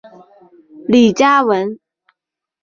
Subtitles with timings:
[0.87, 1.77] 李嘉文。